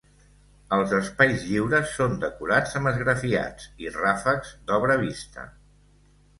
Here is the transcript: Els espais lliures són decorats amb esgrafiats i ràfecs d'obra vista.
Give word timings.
Els 0.77 0.95
espais 0.99 1.45
lliures 1.49 1.91
són 1.99 2.17
decorats 2.25 2.75
amb 2.81 2.93
esgrafiats 2.93 3.69
i 3.87 3.95
ràfecs 4.01 4.57
d'obra 4.69 4.99
vista. 5.07 5.49